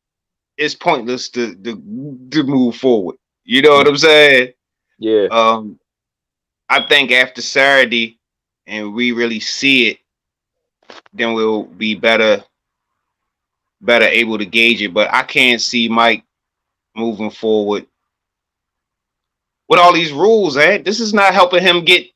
[0.57, 3.15] it's pointless to to, to move forward.
[3.43, 4.53] You know what I'm saying?
[4.99, 5.27] Yeah.
[5.31, 5.79] Um,
[6.69, 8.19] I think after Saturday,
[8.67, 9.97] and we really see it,
[11.13, 12.43] then we'll be better
[13.81, 14.93] better able to gauge it.
[14.93, 16.23] But I can't see Mike
[16.95, 17.87] moving forward
[19.67, 20.79] with all these rules, eh?
[20.79, 22.07] This is not helping him get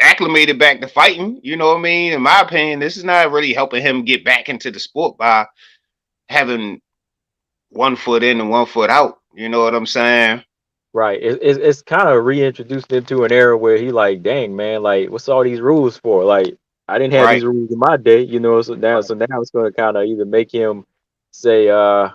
[0.00, 1.38] acclimated back to fighting.
[1.42, 2.12] You know what I mean?
[2.12, 5.46] In my opinion, this is not really helping him get back into the sport by
[6.28, 6.80] having
[7.70, 9.18] one foot in and one foot out.
[9.34, 10.42] You know what I'm saying?
[10.94, 11.22] Right.
[11.22, 14.82] It, it, it's kind of reintroduced him to an era where he like, dang man,
[14.82, 16.24] like what's all these rules for?
[16.24, 16.56] Like
[16.92, 17.34] I didn't have right.
[17.34, 18.60] these rules in my day, you know.
[18.60, 20.84] So now, so now it's going to kind of either make him
[21.30, 22.10] say, uh,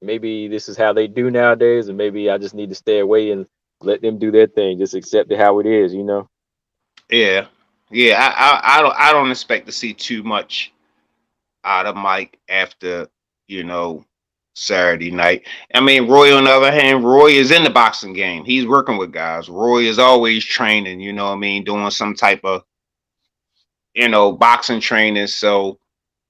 [0.00, 3.32] maybe this is how they do nowadays, and maybe I just need to stay away
[3.32, 3.46] and
[3.82, 6.26] let them do their thing, just accept it how it is, you know.
[7.10, 7.48] Yeah,
[7.90, 8.18] yeah.
[8.18, 10.72] I, I, I don't, I don't expect to see too much
[11.62, 13.08] out of Mike after,
[13.46, 14.06] you know,
[14.54, 15.46] Saturday night.
[15.74, 18.44] I mean, Roy, on the other hand, Roy is in the boxing game.
[18.44, 19.50] He's working with guys.
[19.50, 22.64] Roy is always training, you know what I mean, doing some type of
[23.94, 25.26] you know, boxing training.
[25.26, 25.78] So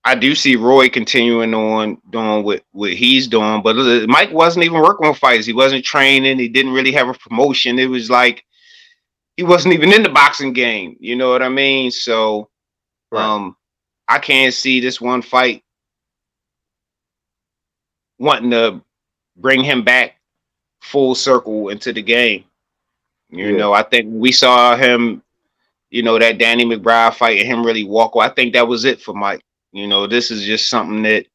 [0.04, 3.76] I do see Roy continuing on doing what, what he's doing, but
[4.08, 5.46] Mike wasn't even working on fights.
[5.46, 6.38] He wasn't training.
[6.38, 7.78] He didn't really have a promotion.
[7.78, 8.44] It was like
[9.36, 10.96] he wasn't even in the boxing game.
[11.00, 11.90] You know what I mean?
[11.90, 12.48] So
[13.10, 13.22] right.
[13.22, 13.56] um
[14.08, 15.62] I can't see this one fight
[18.18, 18.80] wanting to
[19.36, 20.16] bring him back
[20.80, 22.44] full circle into the game.
[23.30, 23.56] You yeah.
[23.56, 25.22] know, I think we saw him
[25.90, 28.26] you know, that Danny McBride fight and him really walk away.
[28.26, 29.42] I think that was it for Mike.
[29.72, 31.26] You know, this is just something that,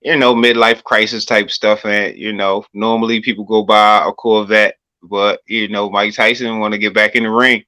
[0.00, 1.84] you know, midlife crisis type stuff.
[1.84, 6.72] And, you know, normally people go buy a Corvette, but, you know, Mike Tyson want
[6.72, 7.64] to get back in the ring.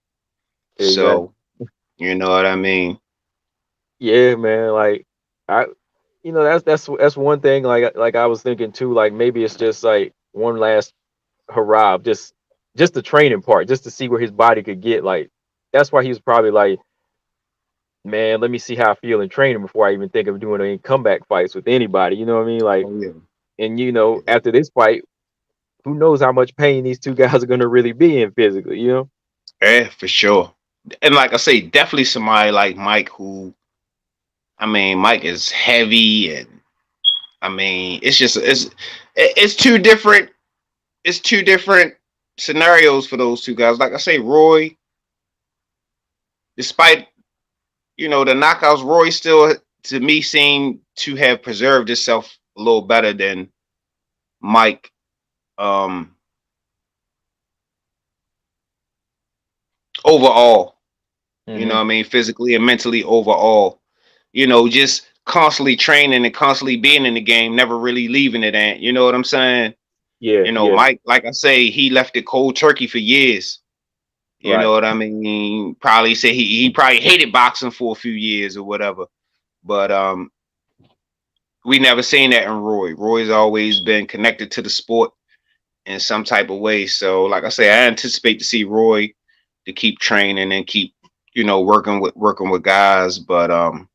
[0.77, 0.94] Exactly.
[0.94, 1.35] So,
[1.98, 2.98] you know what I mean?
[3.98, 4.70] Yeah, man.
[4.70, 5.07] Like,
[5.48, 5.66] I,
[6.22, 7.64] you know, that's, that's, that's one thing.
[7.64, 10.94] Like, like I was thinking too, like maybe it's just like one last
[11.48, 12.35] hurrah, just,
[12.77, 15.03] just the training part, just to see where his body could get.
[15.03, 15.31] Like,
[15.79, 16.81] that's why he was probably like,
[18.05, 20.61] man, let me see how I feel in training before I even think of doing
[20.61, 22.17] any comeback fights with anybody.
[22.17, 22.61] You know what I mean?
[22.61, 23.64] Like, oh, yeah.
[23.64, 25.05] and you know, after this fight,
[25.85, 28.81] who knows how much pain these two guys are going to really be in physically?
[28.81, 29.11] You know?
[29.62, 30.53] Yeah, for sure.
[31.03, 33.55] And like I say, definitely somebody like Mike who,
[34.59, 36.49] I mean, Mike is heavy and
[37.41, 38.71] I mean, it's just it's
[39.14, 40.31] it's two different
[41.05, 41.95] it's two different
[42.38, 43.79] scenarios for those two guys.
[43.79, 44.77] Like I say, Roy,
[46.59, 47.07] despite
[47.97, 52.83] you know the knockouts, Roy still to me seemed to have preserved himself a little
[52.83, 53.49] better than
[54.42, 54.92] Mike.
[55.57, 56.14] Um,
[60.05, 60.77] overall,
[61.49, 61.61] mm-hmm.
[61.61, 63.81] you know, I mean, physically and mentally overall,
[64.33, 68.55] you know, just constantly training and constantly being in the game, never really leaving it.
[68.55, 69.75] And you know what I'm saying?
[70.21, 70.42] Yeah.
[70.42, 70.77] You know, yeah.
[70.77, 73.61] Mike, like I say, he left it cold turkey for years.
[74.40, 74.61] You right.
[74.61, 75.74] know what I mean?
[75.77, 79.07] Probably say he he probably hated boxing for a few years or whatever.
[79.64, 80.31] But um
[81.64, 82.94] we never seen that in Roy.
[82.94, 85.12] Roy's always been connected to the sport
[85.87, 86.87] in some type of way.
[86.87, 89.12] So like I say, I anticipate to see Roy
[89.66, 90.94] to keep training and keep,
[91.35, 93.18] you know, working with working with guys.
[93.18, 93.88] But um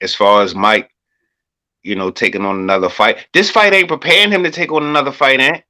[0.00, 0.90] as far as Mike,
[1.84, 3.28] you know, taking on another fight.
[3.32, 5.62] This fight ain't preparing him to take on another fight, ain't?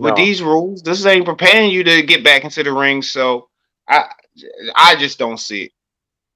[0.00, 0.08] No.
[0.08, 3.02] With these rules, this ain't preparing you to get back into the ring.
[3.02, 3.48] So
[3.88, 4.06] I
[4.76, 5.72] I just don't see it.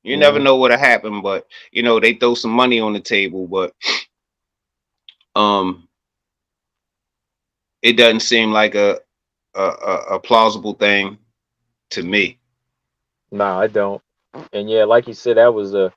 [0.05, 3.00] You mm never know what'll happen, but you know, they throw some money on the
[3.00, 3.74] table, but
[5.37, 5.88] um
[7.83, 9.00] it doesn't seem like a
[9.55, 11.18] a, a plausible thing
[11.90, 12.38] to me.
[13.33, 14.03] No, I don't.
[14.53, 15.92] And yeah, like you said, that was a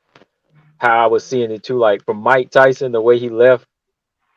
[0.79, 1.77] how I was seeing it too.
[1.79, 3.65] Like from Mike Tyson, the way he left,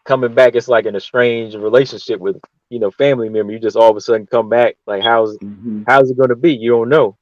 [0.06, 2.38] coming back, it's like an estranged relationship with
[2.70, 3.52] you know family member.
[3.52, 4.76] You just all of a sudden come back.
[4.86, 5.82] Like how's mm-hmm.
[5.86, 6.54] how's it going to be?
[6.54, 7.18] You don't know.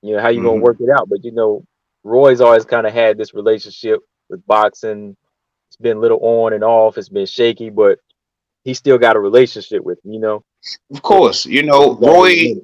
[0.00, 0.48] You know how you mm-hmm.
[0.48, 1.08] gonna work it out.
[1.08, 1.64] But you know,
[2.04, 5.16] Roy's always kind of had this relationship with boxing.
[5.68, 6.96] It's been little on and off.
[6.96, 7.98] It's been shaky, but
[8.64, 10.44] he still got a relationship with him, you know.
[10.92, 12.54] Of course, you know Roy.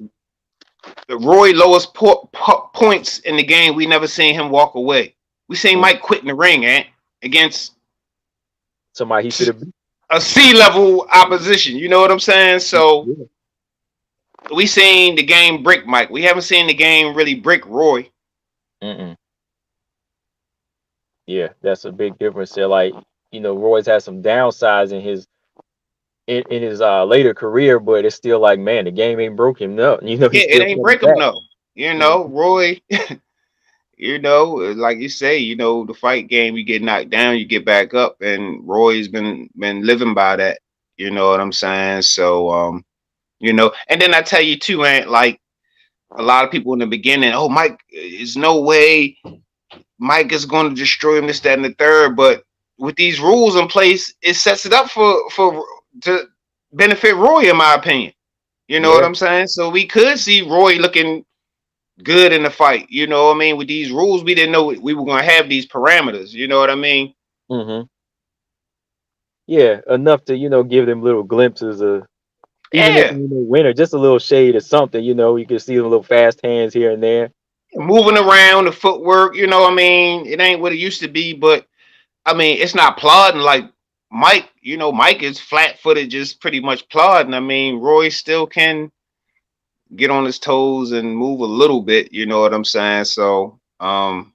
[1.09, 3.75] The Roy lowest po- po- points in the game.
[3.75, 5.13] We never seen him walk away.
[5.49, 6.85] We seen Mike quit in the ring, eh?
[7.21, 7.73] Against
[8.93, 9.61] somebody he should have
[10.09, 11.77] a C level opposition.
[11.77, 12.59] You know what I'm saying?
[12.59, 13.25] So yeah.
[14.55, 16.09] we seen the game brick Mike.
[16.09, 18.09] We haven't seen the game really brick Roy.
[18.83, 19.15] Mm-mm.
[21.27, 22.67] Yeah, that's a big difference there.
[22.67, 22.93] Like
[23.31, 25.27] you know, Roy's had some downsides in his
[26.27, 29.59] in, in his uh, later career, but it's still like, man, the game ain't broke
[29.59, 29.75] him.
[29.75, 31.17] No, you know, yeah, it ain't break him.
[31.17, 31.39] No,
[31.75, 32.81] you know, Roy.
[33.99, 37.45] you know, like you say, you know, the fight game, you get knocked down, you
[37.45, 40.59] get back up, and Roy's been been living by that.
[40.95, 42.03] You know what I'm saying?
[42.03, 42.85] So, um,
[43.39, 45.41] you know, and then I tell you too, man, like
[46.11, 49.17] a lot of people in the beginning, oh, Mike, there's no way
[49.99, 52.15] Mike is going to destroy him, this, that, and the third.
[52.15, 52.43] But
[52.77, 55.61] with these rules in place, it sets it up for for
[56.03, 56.23] to
[56.71, 58.13] benefit Roy, in my opinion.
[58.69, 58.95] You know yeah.
[58.95, 59.47] what I'm saying?
[59.47, 61.25] So we could see Roy looking
[62.03, 62.87] good in the fight.
[62.89, 63.57] You know what I mean?
[63.57, 66.31] With these rules, we didn't know we were going to have these parameters.
[66.31, 67.13] You know what I mean?
[67.49, 67.85] Mm-hmm.
[69.47, 72.05] Yeah, enough to you know give them little glimpses of
[72.71, 73.01] even yeah.
[73.05, 75.03] if you know, winner, just a little shade or something.
[75.03, 77.31] You know, you can see the little fast hands here and there,
[77.73, 79.35] moving around the footwork.
[79.35, 81.65] You know, I mean, it ain't what it used to be, but
[82.25, 83.65] I mean, it's not plodding like
[84.11, 84.49] Mike.
[84.61, 87.33] You know, Mike is flat footed, just pretty much plodding.
[87.33, 88.91] I mean, Roy still can
[89.95, 93.05] get on his toes and move a little bit, you know what I'm saying?
[93.05, 94.33] So, um,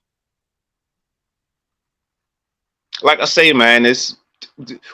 [3.03, 4.17] like I say, man, it's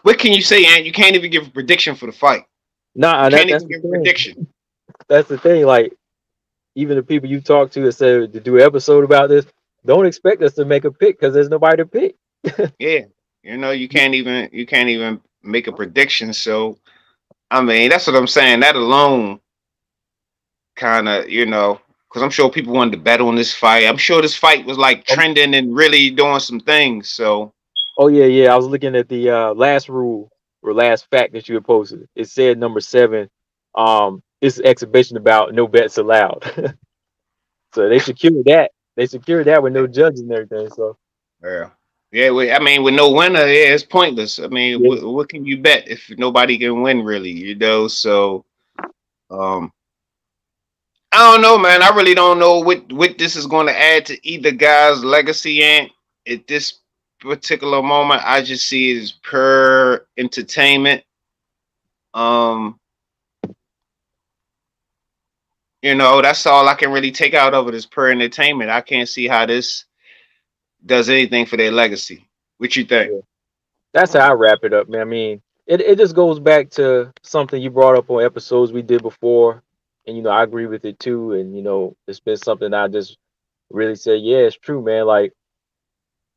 [0.02, 0.84] what can you say, Ant?
[0.84, 2.44] You can't even give a prediction for the fight.
[2.94, 4.46] Nah, you that, can't even give a prediction.
[5.08, 5.64] That's the thing.
[5.64, 5.92] Like,
[6.74, 9.46] even the people you talk to that said to do an episode about this,
[9.84, 12.16] don't expect us to make a pick because there's nobody to pick.
[12.78, 13.02] yeah,
[13.42, 16.32] you know, you can't even you can't even make a prediction.
[16.32, 16.78] So,
[17.50, 18.60] I mean, that's what I'm saying.
[18.60, 19.40] That alone
[20.80, 23.86] kind of, you know, because I'm sure people wanted to bet on this fight.
[23.86, 25.14] I'm sure this fight was like oh.
[25.14, 27.10] trending and really doing some things.
[27.10, 27.52] So,
[27.98, 28.52] oh yeah, yeah.
[28.52, 32.08] I was looking at the uh, last rule or last fact that you had posted.
[32.16, 33.28] It said number seven,
[33.76, 36.42] um, this exhibition about no bets allowed.
[37.74, 38.72] so they secured that.
[38.96, 40.70] They secured that with no judges and everything.
[40.70, 40.96] So
[41.44, 41.70] yeah.
[42.12, 44.40] Yeah, I mean, with no winner, yeah, it's pointless.
[44.40, 44.88] I mean, yeah.
[44.88, 47.30] what, what can you bet if nobody can win, really?
[47.30, 48.44] You know, so
[49.30, 49.72] um,
[51.12, 51.82] I don't know, man.
[51.82, 55.62] I really don't know what what this is going to add to either guy's legacy.
[55.62, 55.90] And
[56.26, 56.78] at this
[57.20, 61.02] particular moment, I just see it as pure entertainment.
[62.14, 62.78] Um,
[65.82, 68.70] you know, that's all I can really take out of it is pure entertainment.
[68.70, 69.86] I can't see how this
[70.86, 72.28] does anything for their legacy.
[72.58, 73.24] What you think?
[73.92, 75.00] That's how I wrap it up, man.
[75.00, 78.82] I mean, it, it just goes back to something you brought up on episodes we
[78.82, 79.62] did before
[80.10, 81.34] and you know I agree with it too.
[81.34, 83.18] And you know it's been something I just
[83.70, 85.06] really say, yeah, it's true, man.
[85.06, 85.32] Like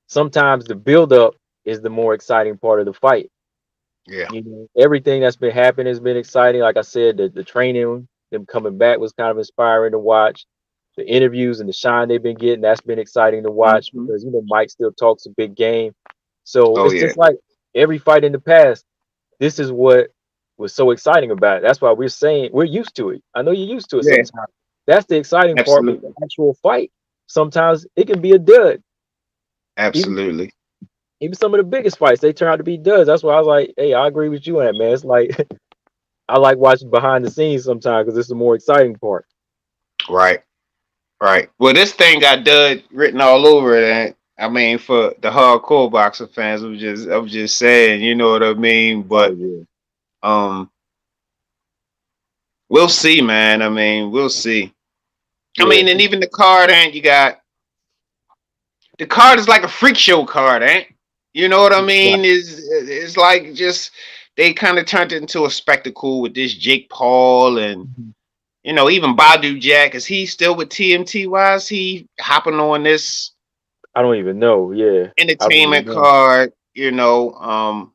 [0.07, 3.31] sometimes the build up is the more exciting part of the fight.
[4.07, 4.29] Yeah.
[4.31, 6.61] You know, everything that's been happening has been exciting.
[6.61, 10.45] Like I said, the, the training, them coming back was kind of inspiring to watch.
[10.97, 14.07] The interviews and the shine they've been getting, that's been exciting to watch Mhm.
[14.07, 15.93] because you know Mike still talks a big game.
[16.45, 17.37] So Oh, it's just like
[17.75, 18.85] every fight in the past,
[19.39, 20.09] this is what
[20.57, 21.63] was so exciting about it.
[21.63, 23.23] That's why we're saying we're used to it.
[23.35, 24.23] I know you're used to it Yeah.
[24.25, 24.49] sometimes.
[24.87, 26.01] That's the exciting part with Absolutely.
[26.01, 26.91] the actual fight.
[27.27, 28.81] Sometimes it can be a dud.
[29.77, 30.51] Absolutely.
[31.21, 33.07] Even some of the biggest fights, they turn out to be duds.
[33.07, 34.93] That's why I was like, hey, I agree with you on that, man.
[34.93, 35.31] It's like
[36.29, 39.25] I like watching behind the scenes sometimes because it's the more exciting part.
[40.09, 40.41] Right.
[41.21, 41.49] Right.
[41.59, 43.85] Well, this thing got dud written all over it.
[43.89, 48.31] And I mean, for the hardcore boxing fans, I'm just I'm just saying, you know
[48.31, 49.03] what I mean?
[49.03, 49.63] But Oh, yeah.
[50.23, 50.69] Um
[52.69, 53.61] we'll see, man.
[53.61, 54.73] I mean, we'll see.
[55.59, 57.39] I mean, and even the card ain't you got
[58.97, 60.87] the card is like a freak show card, ain't?
[61.33, 62.25] You know what I mean?
[62.25, 63.91] Is it's like just
[64.37, 68.13] they kind of turned it into a spectacle with this Jake Paul and Mhm.
[68.63, 69.93] you know even Badou Jack.
[69.93, 71.27] Is he still with TMT?
[71.27, 73.31] Why is he hopping on this
[73.95, 74.71] I don't even know.
[74.71, 75.07] Yeah.
[75.17, 75.93] entertainment know.
[75.93, 76.53] card?
[76.73, 77.92] You know, um,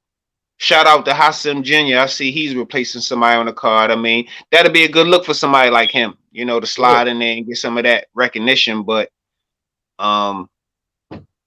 [0.59, 1.99] shout out to Hasim Jr.
[1.99, 3.91] I see he's replacing somebody on the card.
[3.91, 6.17] I mean, that'd be a good look for somebody like him.
[6.31, 8.83] You know, to slide in there and get some of that recognition.
[8.83, 9.11] But
[9.99, 10.51] um,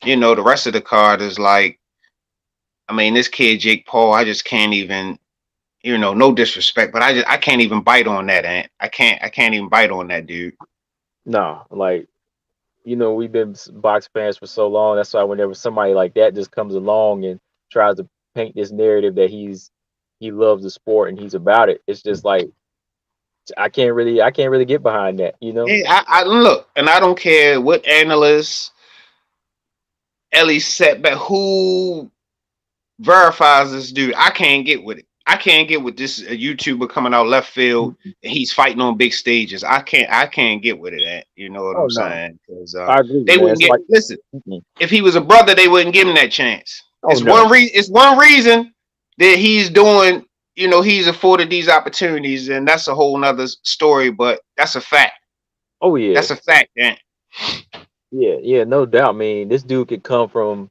[0.03, 1.79] you know, the rest of the card is like,
[2.89, 5.17] I mean, this kid Jake Paul, I just can't even,
[5.83, 8.69] you know, no disrespect, but I just I can't even bite on that, Ant.
[8.79, 10.55] I can't I can't even bite on that dude.
[11.25, 12.07] No, like
[12.83, 14.95] you know, we've been box fans for so long.
[14.95, 17.39] That's why whenever somebody like that just comes along and
[17.71, 19.71] tries to paint this narrative that he's
[20.19, 22.47] he loves the sport and he's about it, it's just like
[23.57, 25.65] I can't really I can't really get behind that, you know?
[25.67, 28.71] I, I look, and I don't care what analyst,
[30.31, 30.59] Ellie
[31.01, 32.09] but who
[32.99, 34.13] verifies this dude.
[34.15, 35.05] I can't get with it.
[35.27, 37.95] I can't get with this YouTuber coming out left field.
[38.03, 39.63] and He's fighting on big stages.
[39.63, 40.09] I can't.
[40.11, 41.03] I can't get with it.
[41.03, 41.89] At you know what Oh, I'm no.
[41.89, 42.39] saying?
[42.47, 43.23] 'Cause, uh, I agree.
[43.23, 43.69] they wouldn't get.
[43.69, 44.17] like, listen,
[44.79, 46.81] if he was a brother, they wouldn't give him that chance.
[47.03, 47.31] Oh, it's no.
[47.33, 47.71] one reason.
[47.73, 48.73] It's one reason
[49.17, 50.25] that he's doing.
[50.55, 54.11] You know, he's afforded these opportunities, and that's a whole nother story.
[54.11, 55.13] But that's a fact.
[55.81, 56.13] Oh yeah.
[56.13, 56.97] That's a fact, man.
[58.11, 59.15] Yeah, yeah, no doubt.
[59.15, 60.69] I mean, this dude could come from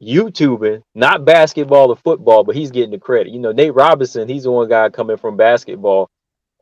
[0.00, 3.32] YouTubing, not basketball or football, but he's getting the credit.
[3.32, 6.08] You know, Nate Robinson, he's the one guy coming from basketball,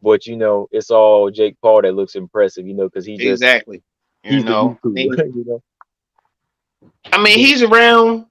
[0.03, 2.66] but you know, it's all Jake Paul that looks impressive.
[2.66, 3.83] You know, because he just Exactly.
[4.25, 5.27] You know, the I mean, YouTuber.
[5.35, 5.62] you know,
[7.12, 8.27] I mean, he's around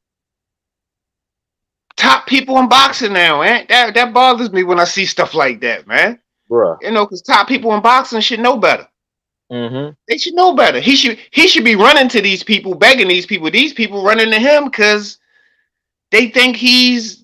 [1.97, 3.65] top people in boxing now, man.
[3.69, 6.19] That that bothers me when I see stuff like that, man.
[6.49, 6.77] bruh.
[6.81, 8.88] You know, because top people in boxing should know better.
[9.51, 9.91] Mm-hmm.
[10.08, 10.79] They should know better.
[10.79, 13.49] He should he should be running to these people, begging these people.
[13.51, 15.17] These people running to him because
[16.12, 17.23] they think he's.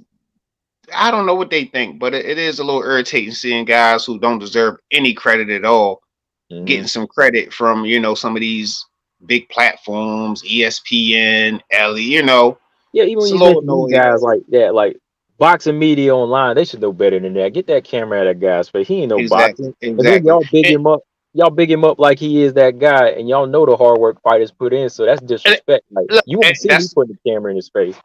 [0.93, 4.03] I don't know what they think, but it, it is a little irritating seeing guys
[4.03, 6.01] who don't deserve any credit at all
[6.51, 6.65] mm-hmm.
[6.65, 8.85] getting some credit from you know some of these
[9.25, 12.03] big platforms, ESPN, Ellie.
[12.03, 12.57] You know,
[12.93, 14.97] Yeah, even when you Slow mention no, guys like that, like
[15.37, 17.53] boxing media online, they should know better than that.
[17.53, 18.87] Get that camera out of that guy's face.
[18.87, 19.89] He ain't no Exactly, boxing.
[19.89, 21.01] And then y'all big And- him up.
[21.33, 24.21] Y'all big him up like he is that guy, and y'all know the hard work
[24.21, 24.89] fighters put in.
[24.89, 25.85] So that's disrespect.
[25.89, 27.95] Like look, you want and to see me that's- putting the camera in his face.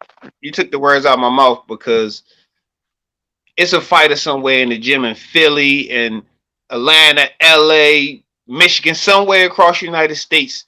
[0.40, 2.22] you took the words out of my mouth because
[3.57, 6.22] it's a fighter somewhere in the gym in Philly and
[6.70, 10.64] Atlanta, LA, Michigan, somewhere across the United States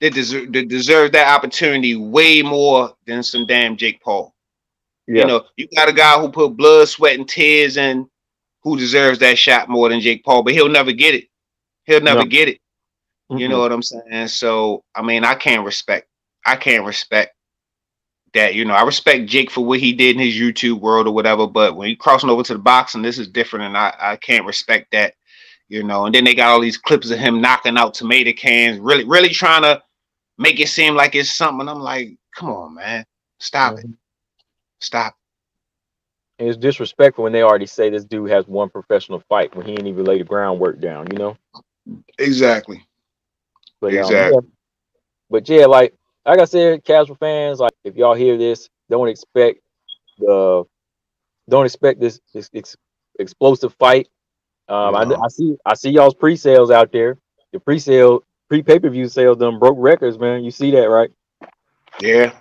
[0.00, 4.34] that deserve that deserve that opportunity way more than some damn Jake Paul.
[5.06, 8.08] Yeah, You know, you got a guy who put blood, sweat, and tears in
[8.62, 11.26] who deserves that shot more than Jake Paul, but he'll never get it.
[11.84, 12.24] He'll never No.
[12.24, 12.60] get it.
[13.34, 13.50] You Mm-mm.
[13.50, 14.28] know what I'm saying?
[14.28, 16.08] So I mean, I can't respect.
[16.46, 17.34] I can't respect
[18.34, 18.54] that.
[18.54, 21.46] You know, I respect Jake for what he did in his YouTube world or whatever.
[21.46, 24.46] But when you crossing over to the boxing, this is different, and I I can't
[24.46, 25.14] respect that.
[25.68, 28.78] You know, and then they got all these clips of him knocking out tomato cans,
[28.80, 29.82] really really trying to
[30.38, 31.68] make it seem like it's something.
[31.68, 33.04] I'm like, come on, man,
[33.38, 33.96] stop it, Mhm.
[34.80, 35.16] stop.
[36.38, 39.72] And it's disrespectful when they already say this dude has one professional fight when he
[39.72, 41.06] ain't even laid the groundwork down.
[41.10, 41.36] You know.
[42.18, 42.86] Exactly.
[43.80, 44.34] But um, Exactly.
[44.34, 44.40] yeah.
[45.30, 49.60] But yeah, like like I said, casual fans, like if y'all hear this, don't expect
[50.18, 50.64] the
[51.48, 52.76] don't expect this, this ex,
[53.18, 54.08] explosive fight.
[54.68, 57.16] Um, I, I see I see y'all's pre-sales out there.
[57.52, 60.44] The pre-sale pre pay-per-view sales done broke records, man.
[60.44, 61.10] You see that, right?
[62.00, 62.32] Yeah.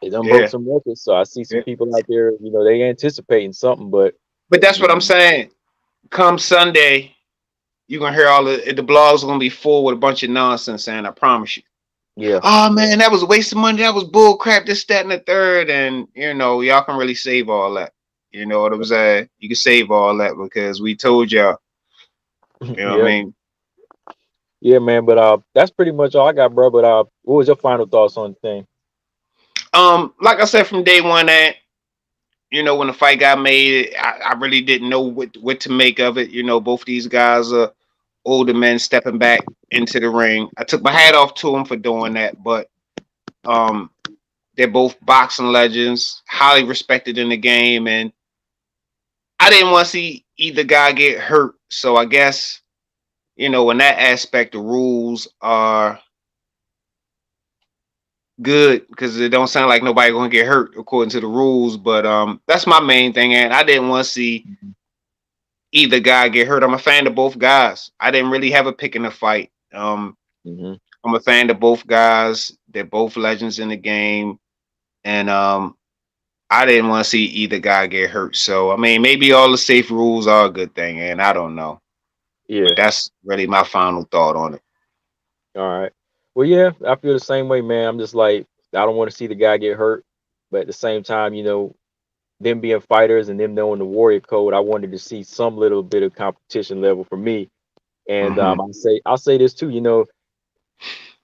[0.00, 0.38] They done Yeah.
[0.38, 1.02] broke some records.
[1.02, 1.64] So I see some Yeah.
[1.64, 4.14] people out there, you know, they anticipating something, but
[4.50, 5.50] But that's what I'm saying.
[6.10, 7.16] Come Sunday,
[7.88, 10.30] you're gonna hear all the the blogs are gonna be full with a bunch of
[10.30, 11.62] nonsense, and I promise you.
[12.16, 12.40] yeah.
[12.42, 13.78] Oh man, that was a waste of money.
[13.78, 14.66] That was bull crap.
[14.66, 17.92] This, that, and the third, and you know, y'all can really save all that.
[18.30, 19.28] You know what I'm saying?
[19.38, 21.58] You can save all that because we told y'all.
[22.60, 22.90] You know yeah.
[22.96, 23.34] what I mean?
[24.62, 25.04] Yeah, man.
[25.04, 26.70] But uh, that's pretty much all I got, bro.
[26.70, 28.66] But uh, what was your final thoughts on the thing?
[29.74, 31.56] Um, like I said from day one, that
[32.50, 35.70] you know when the fight got made, I, I really didn't know what what to
[35.72, 36.30] make of it.
[36.30, 37.72] You know, both these guys are
[38.24, 39.40] older men stepping back
[39.72, 40.48] into the ring.
[40.56, 42.70] I took my hat off to them for doing that, but
[43.44, 43.90] um,
[44.56, 48.12] they're both boxing legends, highly respected in the game, and
[49.40, 51.56] I didn't want to see either guy get hurt.
[51.68, 52.61] So I guess,
[53.36, 55.98] you know, in that aspect, the rules are
[58.40, 61.76] good because it don't sound like nobody gonna get hurt according to the rules.
[61.76, 64.46] But um, that's my main thing, and I didn't want to see
[65.72, 66.62] either guy get hurt.
[66.62, 67.90] I'm a fan of both guys.
[67.98, 69.50] I didn't really have a pick in the fight.
[69.72, 70.16] Um,
[70.46, 70.74] mm-hmm.
[71.04, 72.56] I'm a fan of both guys.
[72.68, 74.38] They're both legends in the game,
[75.04, 75.76] and um,
[76.50, 78.36] I didn't want to see either guy get hurt.
[78.36, 81.54] So I mean, maybe all the safe rules are a good thing, and I don't
[81.54, 81.81] know.
[82.52, 84.62] Yeah, but that's really my final thought on it.
[85.56, 85.92] All right.
[86.34, 87.88] Well, yeah, I feel the same way, man.
[87.88, 90.04] I'm just like, I don't want to see the guy get hurt,
[90.50, 91.74] but at the same time, you know,
[92.40, 95.82] them being fighters and them knowing the warrior code, I wanted to see some little
[95.82, 97.48] bit of competition level for me.
[98.06, 98.60] And um, mm-hmm.
[98.60, 99.70] um, I say, I'll say this too.
[99.70, 100.04] You know,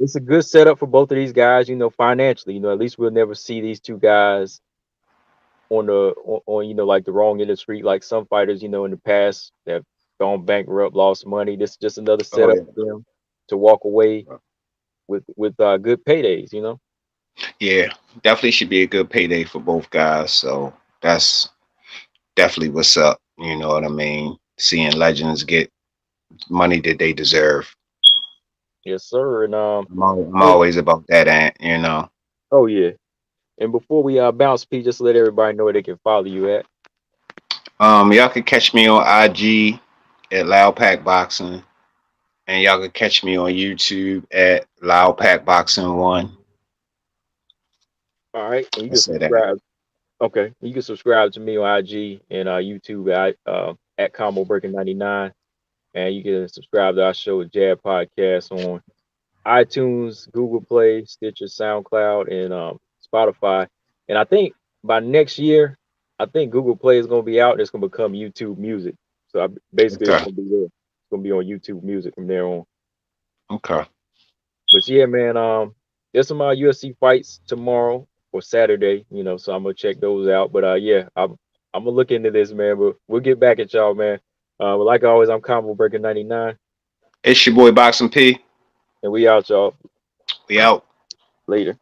[0.01, 1.69] it's a good setup for both of these guys.
[1.69, 4.63] You know, financially, you know, at least we'll never see these two guys
[5.69, 8.25] on the on, on you know like the wrong end of the street like some
[8.25, 8.63] fighters.
[8.63, 9.85] You know, in the past that have
[10.19, 11.57] gone bankrupt, lost money.
[11.57, 12.73] This is just another oh, setup oh, yeah.
[12.75, 13.07] for them
[13.49, 14.27] to walk away
[15.07, 16.53] with with uh, good paydays.
[16.53, 16.81] You know.
[17.61, 17.89] Yeah,
[18.23, 20.33] definitely should be a good payday for both guys.
[20.33, 21.49] So that's
[22.37, 23.21] definitely what's up.
[23.39, 24.37] You know what I mean?
[24.59, 25.71] Seeing legends get
[26.51, 27.73] money that they deserve.
[28.85, 29.45] Yes, sir.
[29.45, 32.11] And um, I'm always, I'm always about that, and you know.
[32.51, 32.91] Oh yeah.
[33.59, 36.51] And before we uh bounce, P, just let everybody know where they can follow you
[36.51, 36.67] at.
[37.81, 39.79] Um, y'all can catch me on IG
[40.33, 41.63] at Loud Pack Boxing,
[42.47, 46.37] and y'all can catch me on YouTube at Loud Pack Boxing One.
[48.35, 49.59] All right, and you can subscribe.
[50.21, 54.45] Okay, you can subscribe to me on IG and uh, YouTube at uh, at Combo
[54.45, 55.33] Breaker ninety nine,
[55.95, 58.83] and you can subscribe to our show Jab Podcast on
[59.47, 62.79] iTunes, Google Play, Stitcher, SoundCloud, and um,
[63.13, 63.67] Spotify.
[64.09, 64.53] And I think
[64.85, 65.77] by next year,
[66.19, 68.59] I think Google Play is going to be out and it's going to become YouTube
[68.59, 68.95] Music.
[69.39, 70.17] So I, basically, okay.
[70.17, 70.65] it's to be there.
[70.65, 72.65] It's to be on YouTube Music from there on.
[73.51, 73.85] Okay.
[74.73, 75.75] But yeah, man, um,
[76.13, 80.29] there's some uh, UFC fights tomorrow or Saturday, you know, so I'm gonna check those
[80.29, 80.51] out.
[80.51, 81.39] But uh, yeah, I'm
[81.73, 82.79] I'm gonna look into this, man.
[82.79, 84.19] But we'll get back at y'all, man.
[84.59, 86.59] Uh, but like always, I'm Combo Breaker 99.
[87.23, 88.41] It's your boy Boxing P.
[89.05, 89.77] And we out, y'all.
[90.49, 90.85] We out.
[91.47, 91.79] Later.